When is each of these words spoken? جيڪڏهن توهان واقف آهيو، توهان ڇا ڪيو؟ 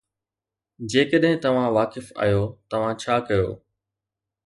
جيڪڏهن 0.93 1.37
توهان 1.45 1.69
واقف 1.77 2.11
آهيو، 2.25 2.43
توهان 2.75 3.01
ڇا 3.05 3.23
ڪيو؟ 3.29 3.49